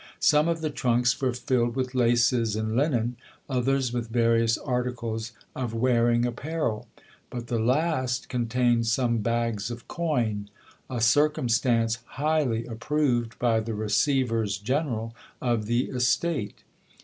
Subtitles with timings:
[0.19, 3.17] Some of the trunks were filled with laces and linen,
[3.47, 6.87] others with various articles of wearing apparel:
[7.29, 10.49] but the last contained some bags of coin;
[10.89, 16.63] a circumstance highly ap proved by the receivers general of the estate.